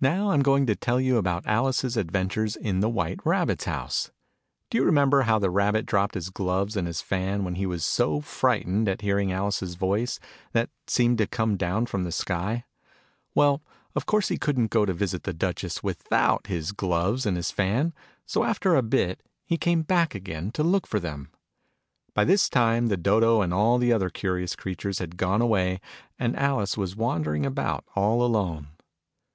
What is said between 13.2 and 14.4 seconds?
Well, of course he